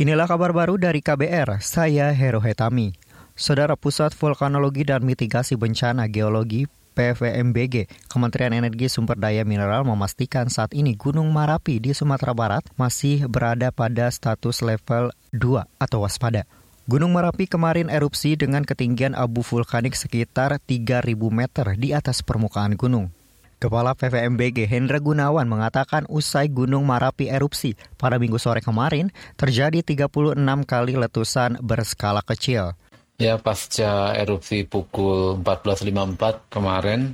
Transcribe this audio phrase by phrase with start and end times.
[0.00, 2.96] Inilah kabar baru dari KBR, saya Hero Hetami.
[3.36, 6.64] Saudara Pusat Vulkanologi dan Mitigasi Bencana Geologi
[6.96, 13.28] PVMBG, Kementerian Energi Sumber Daya Mineral memastikan saat ini Gunung Marapi di Sumatera Barat masih
[13.28, 16.48] berada pada status level 2 atau waspada.
[16.88, 23.12] Gunung Merapi kemarin erupsi dengan ketinggian abu vulkanik sekitar 3.000 meter di atas permukaan gunung.
[23.60, 30.32] Kepala PVMBG Hendra Gunawan mengatakan usai Gunung Marapi erupsi pada minggu sore kemarin terjadi 36
[30.64, 32.72] kali letusan berskala kecil.
[33.20, 37.12] Ya pasca erupsi pukul 14.54 kemarin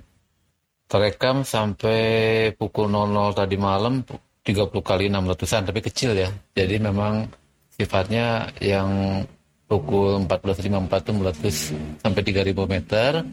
[0.87, 6.31] terekam sampai pukul 00 tadi malam 30 kali 6 letusan tapi kecil ya.
[6.55, 7.27] Jadi memang
[7.75, 9.19] sifatnya yang
[9.67, 10.63] pukul 14.54
[10.95, 11.57] itu meletus
[11.99, 13.27] sampai 3000 meter.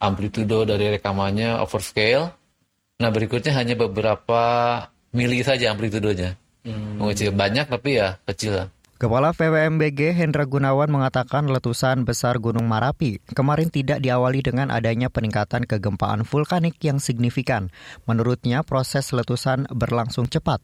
[0.00, 2.39] Amplitudo dari rekamannya overscale
[3.00, 4.42] Nah berikutnya hanya beberapa
[5.16, 6.36] mili saja amplitudonya.
[6.60, 7.00] Hmm.
[7.00, 8.68] Mengecil banyak tapi ya kecil lah.
[9.00, 15.64] Kepala PWMBG Hendra Gunawan mengatakan letusan besar Gunung Marapi kemarin tidak diawali dengan adanya peningkatan
[15.64, 17.72] kegempaan vulkanik yang signifikan.
[18.04, 20.60] Menurutnya proses letusan berlangsung cepat.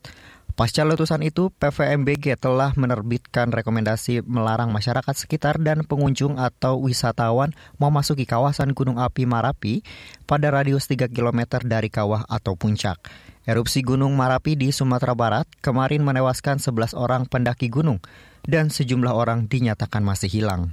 [0.56, 8.24] Pasca letusan itu, PVMBG telah menerbitkan rekomendasi melarang masyarakat sekitar dan pengunjung atau wisatawan memasuki
[8.24, 9.84] kawasan Gunung Api Marapi
[10.24, 12.96] pada radius 3 km dari kawah atau puncak.
[13.44, 18.00] Erupsi Gunung Marapi di Sumatera Barat kemarin menewaskan 11 orang pendaki gunung
[18.48, 20.72] dan sejumlah orang dinyatakan masih hilang.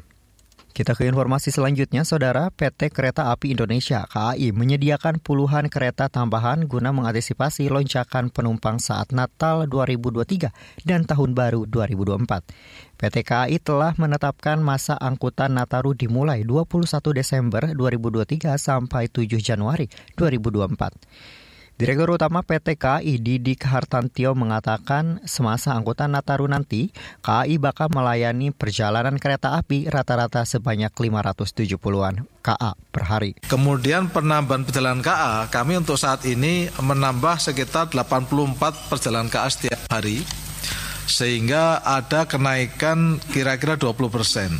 [0.73, 2.49] Kita ke informasi selanjutnya, Saudara.
[2.49, 9.69] PT Kereta Api Indonesia KAI menyediakan puluhan kereta tambahan guna mengantisipasi lonjakan penumpang saat Natal
[9.69, 10.49] 2023
[10.81, 12.97] dan Tahun Baru 2024.
[12.97, 19.85] PT KAI telah menetapkan masa angkutan Nataru dimulai 21 Desember 2023 sampai 7 Januari
[20.17, 21.52] 2024.
[21.73, 26.93] Direktur Utama PT KAI Didik Hartantio mengatakan semasa angkutan Nataru nanti,
[27.25, 33.33] KAI bakal melayani perjalanan kereta api rata-rata sebanyak 570-an KA per hari.
[33.49, 40.22] Kemudian penambahan perjalanan KA, kami untuk saat ini menambah sekitar 84 perjalanan KA setiap hari,
[41.09, 44.53] sehingga ada kenaikan kira-kira 20 persen.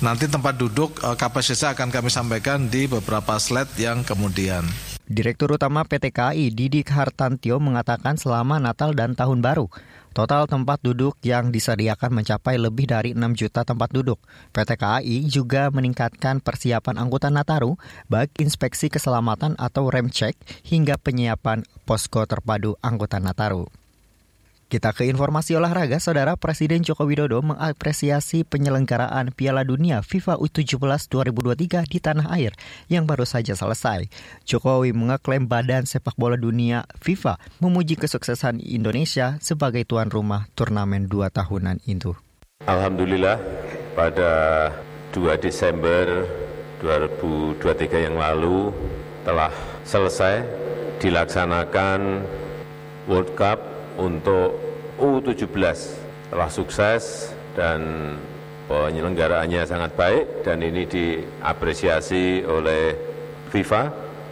[0.00, 4.64] Nanti tempat duduk eh, kapasitasnya akan kami sampaikan di beberapa slide yang kemudian.
[5.06, 9.70] Direktur Utama PT KAI Didik Hartantio mengatakan selama Natal dan Tahun Baru,
[10.10, 14.18] total tempat duduk yang disediakan mencapai lebih dari 6 juta tempat duduk.
[14.50, 17.78] PT KAI juga meningkatkan persiapan angkutan Nataru,
[18.10, 23.85] baik inspeksi keselamatan atau rem cek hingga penyiapan posko terpadu angkutan Nataru.
[24.66, 31.86] Kita ke informasi olahraga, Saudara Presiden Joko Widodo mengapresiasi penyelenggaraan Piala Dunia FIFA U17 2023
[31.86, 32.50] di tanah air
[32.90, 34.10] yang baru saja selesai.
[34.42, 41.30] Jokowi mengeklaim Badan Sepak Bola Dunia FIFA memuji kesuksesan Indonesia sebagai tuan rumah turnamen dua
[41.30, 42.18] tahunan itu.
[42.66, 43.38] Alhamdulillah
[43.94, 44.74] pada
[45.14, 46.26] 2 Desember
[46.82, 48.74] 2023 yang lalu
[49.22, 49.54] telah
[49.86, 50.42] selesai
[50.98, 52.26] dilaksanakan
[53.06, 54.56] World Cup untuk
[54.96, 55.48] U17
[56.32, 58.12] telah sukses dan
[58.66, 62.96] penyelenggaraannya sangat baik dan ini diapresiasi oleh
[63.52, 63.82] FIFA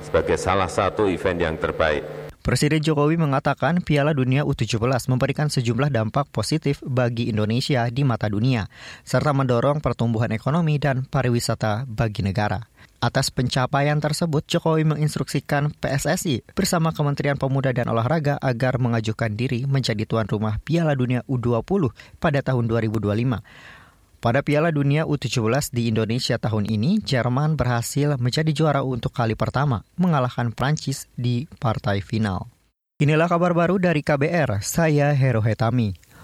[0.03, 2.25] sebagai salah satu event yang terbaik.
[2.45, 4.77] Presiden Jokowi mengatakan Piala Dunia U17
[5.09, 8.69] memberikan sejumlah dampak positif bagi Indonesia di mata dunia,
[9.01, 12.74] serta mendorong pertumbuhan ekonomi dan pariwisata bagi negara.
[13.05, 20.09] Atas pencapaian tersebut, Jokowi menginstruksikan PSSI bersama Kementerian Pemuda dan Olahraga agar mengajukan diri menjadi
[20.09, 23.45] tuan rumah Piala Dunia U20 pada tahun 2025.
[24.25, 29.85] Pada Piala Dunia U17 di Indonesia tahun ini, Jerman berhasil menjadi juara untuk kali pertama,
[30.01, 32.49] mengalahkan Prancis di partai final.
[33.05, 35.93] Inilah kabar baru dari KBR, saya Hero Hetami.